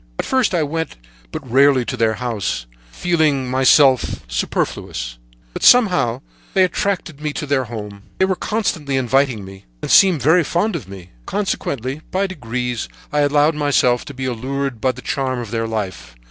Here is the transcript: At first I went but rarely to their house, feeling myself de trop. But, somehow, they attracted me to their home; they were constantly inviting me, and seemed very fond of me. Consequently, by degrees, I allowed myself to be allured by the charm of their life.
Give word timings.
At 0.17 0.25
first 0.25 0.55
I 0.55 0.63
went 0.63 0.95
but 1.31 1.47
rarely 1.47 1.85
to 1.85 1.95
their 1.95 2.15
house, 2.15 2.65
feeling 2.91 3.47
myself 3.47 4.25
de 4.27 4.47
trop. 4.47 4.67
But, 5.53 5.61
somehow, 5.61 6.21
they 6.55 6.63
attracted 6.63 7.21
me 7.21 7.31
to 7.33 7.45
their 7.45 7.65
home; 7.65 8.01
they 8.17 8.25
were 8.25 8.35
constantly 8.35 8.97
inviting 8.97 9.45
me, 9.45 9.65
and 9.83 9.91
seemed 9.91 10.23
very 10.23 10.43
fond 10.43 10.75
of 10.75 10.87
me. 10.89 11.11
Consequently, 11.27 12.01
by 12.09 12.25
degrees, 12.25 12.89
I 13.13 13.19
allowed 13.19 13.53
myself 13.53 14.03
to 14.05 14.13
be 14.15 14.25
allured 14.25 14.81
by 14.81 14.91
the 14.91 15.03
charm 15.03 15.37
of 15.37 15.51
their 15.51 15.67
life. 15.67 16.15